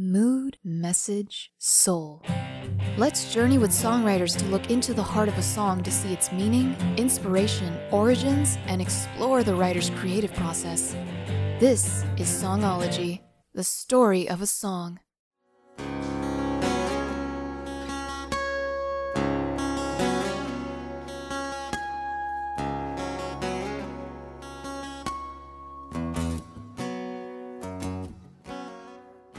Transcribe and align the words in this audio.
Mood, 0.00 0.58
message, 0.62 1.50
soul. 1.58 2.22
Let's 2.96 3.34
journey 3.34 3.58
with 3.58 3.72
songwriters 3.72 4.38
to 4.38 4.44
look 4.44 4.70
into 4.70 4.94
the 4.94 5.02
heart 5.02 5.28
of 5.28 5.36
a 5.36 5.42
song 5.42 5.82
to 5.82 5.90
see 5.90 6.12
its 6.12 6.30
meaning, 6.30 6.76
inspiration, 6.96 7.76
origins, 7.90 8.58
and 8.66 8.80
explore 8.80 9.42
the 9.42 9.56
writer's 9.56 9.90
creative 9.90 10.32
process. 10.34 10.92
This 11.58 12.04
is 12.16 12.28
Songology, 12.28 13.24
the 13.54 13.64
story 13.64 14.28
of 14.28 14.40
a 14.40 14.46
song. 14.46 15.00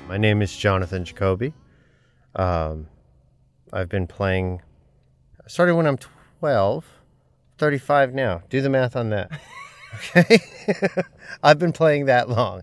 My 0.09 0.17
name 0.17 0.41
is 0.41 0.57
Jonathan 0.57 1.05
Jacoby. 1.05 1.53
Um, 2.33 2.87
I've 3.71 3.89
been 3.89 4.07
playing, 4.07 4.63
I 5.39 5.47
started 5.47 5.75
when 5.75 5.85
I'm 5.85 5.99
12, 6.39 6.83
35 7.59 8.15
now. 8.15 8.41
Do 8.49 8.59
the 8.59 8.69
math 8.69 8.95
on 8.95 9.11
that. 9.11 9.29
Okay? 9.95 10.39
I've 11.43 11.57
been 11.57 11.71
playing 11.71 12.05
that 12.05 12.29
long 12.29 12.61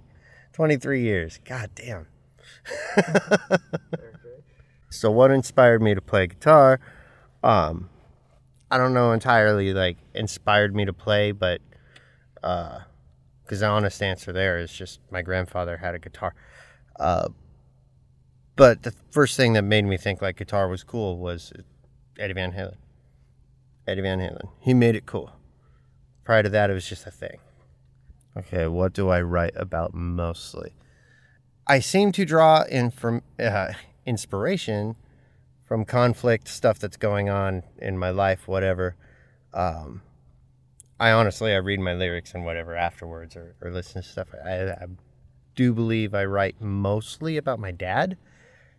23 0.52 1.02
years. 1.02 1.40
God 1.44 1.70
damn. 1.74 2.06
so, 4.90 5.10
what 5.10 5.32
inspired 5.32 5.82
me 5.82 5.92
to 5.96 6.00
play 6.00 6.28
guitar? 6.28 6.78
Um, 7.42 7.90
I 8.70 8.78
don't 8.78 8.94
know 8.94 9.10
entirely 9.10 9.74
like 9.74 9.96
inspired 10.14 10.72
me 10.72 10.84
to 10.84 10.92
play, 10.92 11.32
but 11.32 11.60
because 12.36 13.58
the 13.58 13.66
honest 13.66 14.00
answer 14.04 14.32
there 14.32 14.58
is 14.58 14.72
just 14.72 15.00
my 15.10 15.20
grandfather 15.20 15.78
had 15.78 15.96
a 15.96 15.98
guitar. 15.98 16.32
Uh, 16.98 17.28
but 18.56 18.82
the 18.82 18.92
first 19.10 19.36
thing 19.36 19.52
that 19.52 19.62
made 19.62 19.84
me 19.84 19.96
think 19.96 20.22
like 20.22 20.36
guitar 20.36 20.68
was 20.68 20.82
cool 20.82 21.18
was 21.18 21.52
Eddie 22.18 22.34
Van 22.34 22.52
Halen. 22.52 22.76
Eddie 23.86 24.02
Van 24.02 24.18
Halen. 24.18 24.48
He 24.60 24.74
made 24.74 24.96
it 24.96 25.06
cool. 25.06 25.32
Prior 26.24 26.42
to 26.42 26.48
that, 26.48 26.70
it 26.70 26.74
was 26.74 26.88
just 26.88 27.06
a 27.06 27.10
thing. 27.10 27.38
Okay, 28.36 28.66
what 28.66 28.92
do 28.92 29.08
I 29.08 29.20
write 29.20 29.54
about 29.56 29.94
mostly? 29.94 30.74
I 31.66 31.80
seem 31.80 32.12
to 32.12 32.24
draw 32.24 32.62
in 32.62 32.90
from 32.90 33.22
uh, 33.38 33.72
inspiration 34.04 34.96
from 35.66 35.84
conflict, 35.84 36.46
stuff 36.48 36.78
that's 36.78 36.96
going 36.96 37.28
on 37.28 37.64
in 37.78 37.98
my 37.98 38.10
life, 38.10 38.46
whatever. 38.46 38.94
Um, 39.52 40.02
I 40.98 41.10
honestly, 41.10 41.52
I 41.52 41.56
read 41.56 41.80
my 41.80 41.92
lyrics 41.92 42.32
and 42.34 42.44
whatever 42.44 42.76
afterwards 42.76 43.36
or, 43.36 43.56
or 43.60 43.70
listen 43.72 44.00
to 44.00 44.08
stuff. 44.08 44.28
I, 44.44 44.70
I 44.70 44.86
do 45.56 45.72
believe 45.72 46.14
I 46.14 46.24
write 46.24 46.60
mostly 46.60 47.36
about 47.36 47.58
my 47.58 47.72
dad. 47.72 48.16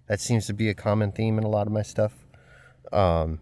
That 0.07 0.21
seems 0.21 0.47
to 0.47 0.53
be 0.53 0.69
a 0.69 0.73
common 0.73 1.11
theme 1.11 1.37
in 1.37 1.43
a 1.43 1.49
lot 1.49 1.67
of 1.67 1.73
my 1.73 1.81
stuff. 1.81 2.13
Um, 2.93 3.39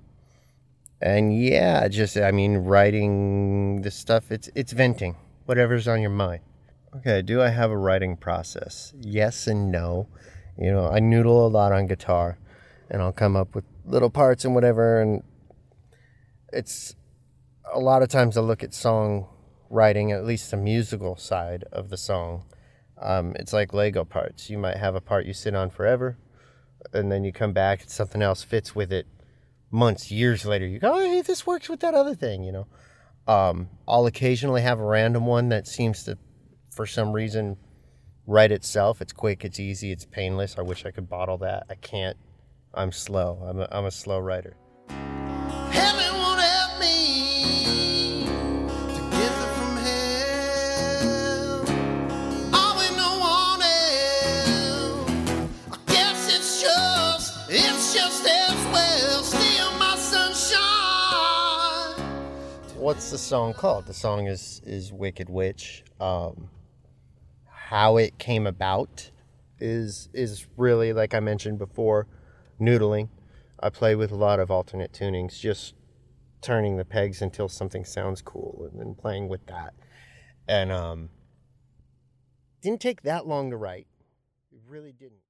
and 1.00 1.38
yeah, 1.38 1.88
just 1.88 2.17
I 2.17 2.31
mean, 2.31 2.58
writing 2.58 3.83
this 3.83 3.95
stuff. 3.95 4.31
It's 4.31 4.50
it's 4.56 4.72
venting 4.72 5.16
whatever's 5.45 5.88
on 5.88 6.02
your 6.02 6.09
mind. 6.09 6.41
Okay, 6.97 7.22
do 7.22 7.41
I 7.41 7.50
have 7.50 7.72
a 7.72 7.78
writing 7.78 8.17
process? 8.17 8.94
Yes 9.00 9.47
and 9.47 9.72
no. 9.72 10.08
You 10.58 10.72
know, 10.72 10.88
I 10.88 11.00
noodle 11.00 11.45
a 11.45 11.50
lot 11.50 11.73
on 11.73 11.88
guitar, 11.88 12.38
and 12.89 13.02
I'll 13.02 13.11
come 13.11 13.36
up 13.36 13.53
with 13.53 13.66
little 13.86 14.09
parts 14.09 14.45
and 14.45 14.56
whatever. 14.56 15.02
And 15.02 15.23
it's 16.53 16.95
a 17.73 17.80
lot 17.80 18.02
of 18.02 18.09
times 18.09 18.38
I 18.38 18.41
look 18.41 18.63
at 18.63 18.73
song 18.73 19.28
writing, 19.69 20.11
at 20.11 20.25
least 20.25 20.52
the 20.52 20.58
musical 20.58 21.17
side 21.17 21.66
of 21.72 21.89
the 21.89 21.97
song. 21.97 22.45
Um, 22.97 23.33
it's 23.38 23.53
like 23.53 23.73
Lego 23.73 24.05
parts. 24.05 24.49
You 24.49 24.57
might 24.57 24.77
have 24.77 24.95
a 24.95 25.01
part 25.01 25.25
you 25.25 25.33
sit 25.33 25.55
on 25.55 25.69
forever, 25.69 26.17
and 26.93 27.11
then 27.11 27.23
you 27.23 27.31
come 27.31 27.53
back 27.53 27.81
and 27.81 27.89
something 27.89 28.21
else 28.21 28.43
fits 28.43 28.75
with 28.75 28.91
it 28.91 29.07
months, 29.71 30.11
years 30.11 30.45
later. 30.45 30.65
You 30.65 30.79
go, 30.79 30.93
oh, 30.93 30.99
hey, 30.99 31.21
this 31.21 31.45
works 31.45 31.69
with 31.69 31.81
that 31.81 31.93
other 31.93 32.16
thing, 32.16 32.43
you 32.43 32.51
know. 32.51 32.67
Um, 33.27 33.69
I'll 33.88 34.05
occasionally 34.05 34.61
have 34.61 34.79
a 34.79 34.85
random 34.85 35.25
one 35.25 35.50
that 35.50 35.67
seems 35.67 36.03
to, 36.03 36.17
for 36.72 36.85
some 36.85 37.11
reason, 37.11 37.57
write 38.28 38.51
itself. 38.51 39.01
It's 39.01 39.13
quick, 39.13 39.44
it's 39.44 39.59
easy, 39.59 39.91
it's 39.91 40.05
painless. 40.05 40.57
I 40.57 40.61
wish 40.61 40.85
I 40.85 40.91
could 40.91 41.09
bottle 41.09 41.38
that. 41.39 41.66
I 41.69 41.75
can't. 41.75 42.17
I'm 42.73 42.91
slow. 42.91 43.41
I'm 43.47 43.59
a, 43.59 43.67
I'm 43.72 43.85
a 43.85 43.91
slow 43.91 44.19
writer. 44.19 44.55
It's 57.50 57.94
just 57.94 58.25
as 58.25 58.66
well. 58.66 59.75
My 59.78 59.95
sunshine. 59.97 60.61
What's 62.75 63.11
the 63.11 63.17
song 63.17 63.53
called? 63.53 63.85
The 63.85 63.94
song 63.94 64.28
is 64.28 64.61
is 64.66 64.91
Wicked 64.91 65.29
Witch. 65.29 65.84
Um, 66.00 66.50
how 67.47 67.97
it 67.97 68.17
came 68.17 68.47
about 68.47 69.11
is 69.59 70.09
is 70.13 70.47
really 70.57 70.94
like 70.94 71.13
I 71.13 71.19
mentioned 71.19 71.59
before, 71.59 72.07
noodling. 72.59 73.09
I 73.59 73.69
play 73.69 73.95
with 73.95 74.11
a 74.11 74.16
lot 74.16 74.39
of 74.39 74.51
alternate 74.51 74.91
tunings, 74.91 75.39
just 75.39 75.75
turning 76.41 76.78
the 76.78 76.85
pegs 76.85 77.22
until 77.22 77.47
something 77.47 77.85
sounds 77.85 78.22
cool, 78.22 78.69
and 78.72 78.79
then 78.79 78.95
playing 78.95 79.29
with 79.29 79.45
that. 79.47 79.73
And 80.47 80.72
um, 80.72 81.09
didn't 82.61 82.81
take 82.81 83.03
that 83.03 83.28
long 83.28 83.50
to 83.51 83.57
write. 83.57 83.88
It 84.51 84.59
really 84.67 84.91
didn't. 84.91 85.25